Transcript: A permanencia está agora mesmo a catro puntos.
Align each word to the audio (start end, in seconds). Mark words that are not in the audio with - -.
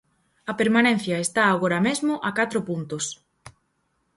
A 0.51 0.53
permanencia 0.61 1.23
está 1.25 1.43
agora 1.47 1.79
mesmo 1.87 2.13
a 2.27 2.29
catro 2.39 2.59
puntos. 2.69 3.05